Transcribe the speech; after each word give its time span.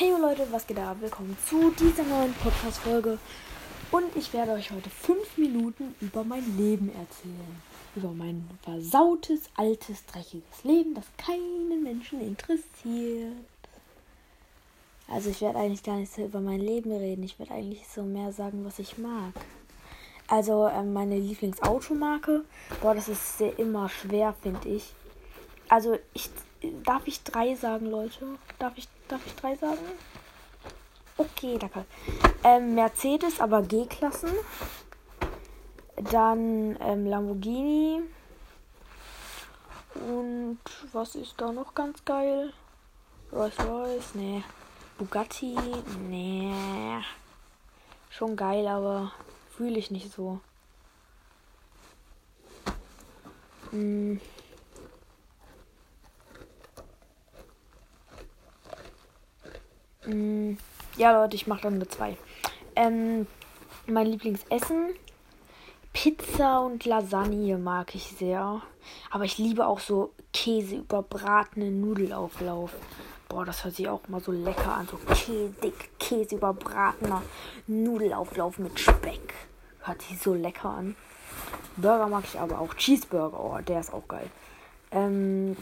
Hey 0.00 0.12
Leute, 0.12 0.46
was 0.52 0.64
geht 0.64 0.78
ab? 0.78 0.98
Willkommen 1.00 1.36
zu 1.44 1.72
dieser 1.72 2.04
neuen 2.04 2.32
Podcast-Folge. 2.34 3.18
Und 3.90 4.14
ich 4.14 4.32
werde 4.32 4.52
euch 4.52 4.70
heute 4.70 4.88
fünf 4.88 5.36
Minuten 5.36 5.92
über 6.00 6.22
mein 6.22 6.56
Leben 6.56 6.88
erzählen. 6.90 7.60
Über 7.96 8.12
mein 8.12 8.48
versautes, 8.62 9.50
altes, 9.56 10.06
dreckiges 10.06 10.62
Leben, 10.62 10.94
das 10.94 11.04
keinen 11.16 11.82
Menschen 11.82 12.20
interessiert. 12.20 13.34
Also 15.08 15.30
ich 15.30 15.40
werde 15.40 15.58
eigentlich 15.58 15.82
gar 15.82 15.96
nicht 15.96 16.14
so 16.14 16.22
über 16.24 16.38
mein 16.38 16.60
Leben 16.60 16.92
reden. 16.92 17.24
Ich 17.24 17.36
werde 17.40 17.54
eigentlich 17.54 17.84
so 17.88 18.04
mehr 18.04 18.30
sagen, 18.30 18.64
was 18.64 18.78
ich 18.78 18.98
mag. 18.98 19.32
Also 20.28 20.68
ähm, 20.68 20.92
meine 20.92 21.18
Lieblingsautomarke. 21.18 22.44
Boah, 22.80 22.94
das 22.94 23.08
ist 23.08 23.38
sehr 23.38 23.58
immer 23.58 23.88
schwer, 23.88 24.32
finde 24.44 24.68
ich. 24.68 24.94
Also 25.68 25.98
ich 26.14 26.30
darf 26.84 27.06
ich 27.06 27.22
drei 27.22 27.54
sagen, 27.54 27.86
Leute? 27.86 28.38
Darf 28.58 28.76
ich 28.76 28.88
Darf 29.08 29.26
ich 29.26 29.34
drei 29.36 29.56
sagen? 29.56 29.80
Okay, 31.16 31.56
danke. 31.58 31.86
Ähm, 32.44 32.74
Mercedes, 32.74 33.40
aber 33.40 33.62
G-Klassen. 33.62 34.30
Dann 35.96 36.76
ähm, 36.80 37.06
Lamborghini. 37.06 38.02
Und 39.94 40.60
was 40.92 41.14
ist 41.14 41.34
da 41.38 41.50
noch 41.50 41.74
ganz 41.74 42.04
geil? 42.04 42.52
Rolls 43.32 43.58
Royce, 43.60 44.14
nee. 44.14 44.44
Bugatti, 44.98 45.56
nee. 46.08 46.52
Schon 48.10 48.36
geil, 48.36 48.68
aber 48.68 49.12
fühle 49.56 49.78
ich 49.78 49.90
nicht 49.90 50.12
so. 50.12 50.38
Hm. 53.70 54.20
Ja, 60.96 61.12
Leute, 61.12 61.36
ich 61.36 61.46
mache 61.46 61.62
dann 61.62 61.74
eine 61.74 61.88
2. 61.88 62.16
Ähm, 62.76 63.26
mein 63.86 64.06
Lieblingsessen. 64.06 64.94
Pizza 65.92 66.60
und 66.60 66.84
Lasagne 66.84 67.58
mag 67.58 67.94
ich 67.94 68.04
sehr. 68.04 68.62
Aber 69.10 69.24
ich 69.24 69.38
liebe 69.38 69.66
auch 69.66 69.80
so 69.80 70.12
Käse 70.32 70.76
überbratenen 70.76 71.80
Nudelauflauf. 71.80 72.72
Boah, 73.28 73.44
das 73.44 73.64
hört 73.64 73.74
sich 73.74 73.88
auch 73.88 74.06
mal 74.08 74.20
so 74.20 74.32
lecker 74.32 74.74
an. 74.74 74.88
So 74.88 74.98
käsig, 75.12 75.74
Käse 75.98 76.36
überbratener 76.36 77.22
Nudelauflauf 77.66 78.58
mit 78.58 78.78
Speck. 78.78 79.34
Hört 79.80 80.02
sich 80.02 80.18
so 80.18 80.34
lecker 80.34 80.70
an. 80.70 80.96
Burger 81.76 82.06
mag 82.06 82.24
ich 82.24 82.38
aber 82.38 82.60
auch. 82.60 82.74
Cheeseburger, 82.74 83.38
oh, 83.38 83.58
der 83.60 83.80
ist 83.80 83.92
auch 83.92 84.06
geil. 84.08 84.30
Ähm, 84.90 85.56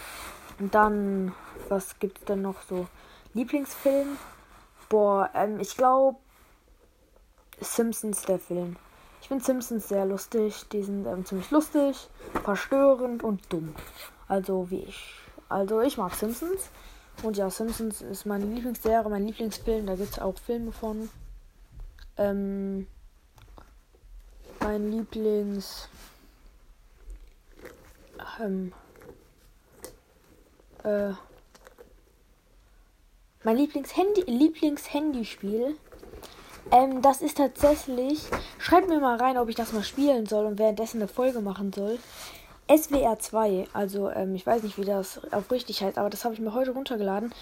dann, 0.59 1.35
was 1.69 1.99
gibt's 1.99 2.25
denn 2.25 2.43
noch 2.43 2.63
so? 2.63 2.87
Lieblingsfilm? 3.35 4.17
Boah, 4.89 5.31
ähm, 5.35 5.61
ich 5.61 5.77
glaube 5.77 6.19
Simpsons 7.61 8.23
der 8.23 8.39
Film. 8.39 8.77
Ich 9.21 9.29
finde 9.29 9.45
Simpsons 9.45 9.89
sehr 9.89 10.07
lustig. 10.07 10.69
Die 10.71 10.83
sind 10.83 11.07
ähm, 11.07 11.25
ziemlich 11.25 11.51
lustig, 11.51 12.09
verstörend 12.45 13.25
und 13.25 13.53
dumm. 13.53 13.75
Also 14.29 14.71
wie 14.71 14.85
ich. 14.85 15.15
Also 15.49 15.81
ich 15.81 15.97
mag 15.97 16.15
Simpsons. 16.15 16.71
Und 17.23 17.37
ja, 17.37 17.51
Simpsons 17.51 18.03
ist 18.03 18.27
meine 18.27 18.45
Lieblingsserie, 18.45 19.09
mein 19.09 19.27
Lieblingsfilm. 19.27 19.87
Da 19.87 19.97
gibt 19.97 20.13
es 20.13 20.19
auch 20.19 20.39
Filme 20.39 20.71
von. 20.71 21.09
Ähm, 22.19 22.87
mein 24.61 24.91
Lieblings. 24.91 25.89
Ähm, 28.41 28.73
äh, 30.83 31.13
mein 33.47 33.59
Lieblings-Handy, 33.59 34.23
Lieblings-Handyspiel. 34.23 35.77
Ähm, 36.73 37.01
das 37.01 37.23
ist 37.23 37.37
tatsächlich. 37.37 38.25
Schreibt 38.59 38.89
mir 38.89 38.99
mal 38.99 39.19
rein, 39.19 39.39
ob 39.39 39.49
ich 39.49 39.55
das 39.55 39.73
mal 39.73 39.85
spielen 39.85 40.27
soll 40.27 40.47
und 40.47 40.59
währenddessen 40.59 41.01
eine 41.01 41.07
Folge 41.07 41.41
machen 41.41 41.73
soll. 41.73 42.01
SWR 42.69 43.21
2. 43.21 43.69
Also, 43.73 44.11
ähm, 44.11 44.35
ich 44.35 44.45
weiß 44.45 44.65
nicht, 44.65 44.79
wie 44.79 44.85
das 44.85 45.21
auch 45.33 45.49
richtig 45.53 45.81
heißt, 45.81 45.97
aber 45.97 46.11
das 46.11 46.25
habe 46.25 46.35
ich 46.35 46.41
mir 46.41 46.55
heute 46.55 46.73
runtergeladen. 46.73 47.33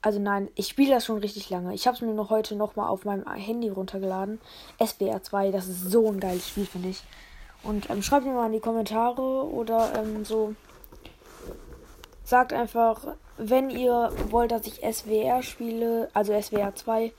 Also 0.00 0.18
nein, 0.18 0.48
ich 0.54 0.68
spiele 0.68 0.94
das 0.94 1.04
schon 1.04 1.18
richtig 1.18 1.50
lange. 1.50 1.74
Ich 1.74 1.86
habe 1.86 1.94
es 1.94 2.00
mir 2.00 2.14
noch 2.14 2.30
heute 2.30 2.56
nochmal 2.56 2.88
auf 2.88 3.04
meinem 3.04 3.30
Handy 3.30 3.68
runtergeladen. 3.68 4.40
SBR 4.78 5.22
2, 5.22 5.50
das 5.50 5.68
ist 5.68 5.90
so 5.90 6.08
ein 6.08 6.20
geiles 6.20 6.48
Spiel, 6.48 6.64
finde 6.64 6.88
ich. 6.88 7.02
Und 7.64 7.90
ähm, 7.90 8.02
schreibt 8.02 8.24
mir 8.24 8.32
mal 8.32 8.46
in 8.46 8.52
die 8.52 8.60
Kommentare 8.60 9.20
oder 9.20 9.92
ähm, 9.94 10.24
so. 10.24 10.54
Sagt 12.24 12.52
einfach, 12.52 13.16
wenn 13.38 13.70
ihr 13.70 14.12
wollt, 14.30 14.52
dass 14.52 14.66
ich 14.66 14.80
SWR 14.80 15.42
spiele, 15.42 16.08
also 16.12 16.38
SWR 16.38 16.74
2, 16.74 17.12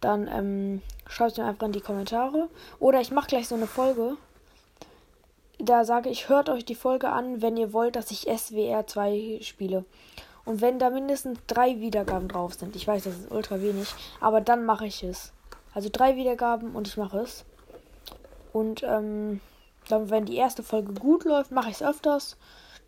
dann 0.00 0.28
ähm, 0.28 0.82
schreibt 1.08 1.32
es 1.32 1.38
mir 1.38 1.44
einfach 1.44 1.66
in 1.66 1.72
die 1.72 1.80
Kommentare. 1.80 2.48
Oder 2.78 3.00
ich 3.00 3.10
mache 3.10 3.28
gleich 3.28 3.48
so 3.48 3.54
eine 3.54 3.66
Folge. 3.66 4.16
Da 5.58 5.84
sage 5.84 6.10
ich, 6.10 6.28
hört 6.28 6.48
euch 6.48 6.64
die 6.64 6.74
Folge 6.74 7.08
an, 7.08 7.40
wenn 7.40 7.56
ihr 7.56 7.72
wollt, 7.72 7.96
dass 7.96 8.10
ich 8.10 8.28
SWR 8.28 8.86
2 8.86 9.38
spiele. 9.42 9.84
Und 10.44 10.60
wenn 10.60 10.78
da 10.78 10.90
mindestens 10.90 11.38
drei 11.46 11.80
Wiedergaben 11.80 12.28
drauf 12.28 12.54
sind, 12.54 12.76
ich 12.76 12.86
weiß, 12.86 13.04
das 13.04 13.14
ist 13.14 13.30
ultra 13.30 13.62
wenig, 13.62 13.88
aber 14.20 14.40
dann 14.40 14.66
mache 14.66 14.86
ich 14.86 15.02
es. 15.02 15.32
Also 15.72 15.88
drei 15.90 16.16
Wiedergaben 16.16 16.74
und 16.74 16.86
ich 16.86 16.96
mache 16.96 17.20
es. 17.20 17.44
Und 18.52 18.82
ähm, 18.82 19.40
dann, 19.88 20.10
wenn 20.10 20.26
die 20.26 20.36
erste 20.36 20.62
Folge 20.62 20.92
gut 20.92 21.24
läuft, 21.24 21.50
mache 21.50 21.70
ich 21.70 21.76
es 21.76 21.82
öfters. 21.82 22.36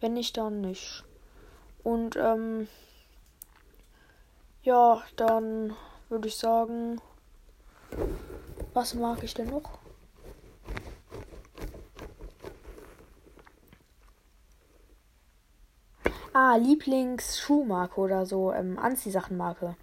Wenn 0.00 0.12
nicht, 0.12 0.37
dann 0.37 0.61
nicht. 0.61 1.03
Und 1.86 2.16
ähm, 2.16 2.66
ja, 4.64 5.04
dann 5.14 5.76
würde 6.08 6.26
ich 6.26 6.34
sagen, 6.34 7.00
was 8.74 8.94
mag 8.94 9.22
ich 9.22 9.34
denn 9.34 9.50
noch? 9.50 9.78
Ah, 16.32 16.56
Lieblingsschuhmarke 16.56 18.00
oder 18.00 18.26
so, 18.26 18.52
ähm, 18.52 18.80
Anziehsachenmarke. 18.80 19.76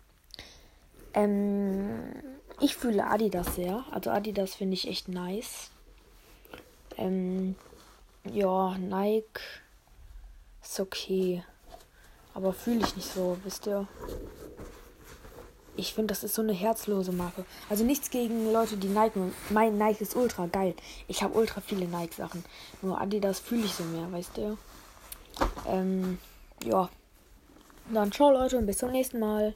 Ähm, 1.14 2.12
ich 2.60 2.76
fühle 2.76 3.08
Adidas 3.08 3.56
sehr. 3.56 3.86
Also 3.92 4.10
Adidas 4.12 4.56
finde 4.56 4.74
ich 4.74 4.90
echt 4.90 5.08
nice. 5.08 5.72
Ähm, 6.98 7.56
ja, 8.26 8.78
Nike 8.78 9.40
ist 10.62 10.82
okay. 10.82 11.46
Aber 12.34 12.54
fühle 12.54 12.86
ich 12.86 12.96
nicht 12.96 13.12
so, 13.14 13.38
wisst 13.44 13.68
ihr? 13.68 13.88
Ich 15.76 15.94
finde, 15.94 16.14
das 16.14 16.24
ist 16.24 16.36
so 16.36 16.42
eine 16.42 16.54
herzlose 16.54 17.12
Marke. 17.12 17.46
Also 17.70 17.84
nichts 17.84 18.12
gegen 18.12 18.52
Leute, 18.54 18.78
die 18.78 18.88
Nike. 18.88 19.20
Mein 19.50 19.78
Nike 19.78 20.02
ist 20.02 20.16
ultra 20.16 20.46
geil. 20.46 20.76
Ich 21.08 21.24
habe 21.24 21.34
ultra 21.36 21.62
viele 21.62 21.88
Nike-Sachen. 21.88 22.46
Nur 22.82 23.02
Adidas 23.02 23.40
fühle 23.40 23.66
ich 23.66 23.74
so 23.74 23.84
mehr, 23.84 24.12
weißt 24.12 24.38
du? 24.38 24.58
Ähm, 25.68 26.20
ja. 26.64 26.90
Dann 27.92 28.12
ciao 28.12 28.32
Leute 28.32 28.58
und 28.58 28.68
bis 28.68 28.78
zum 28.78 28.92
nächsten 28.92 29.20
Mal. 29.20 29.52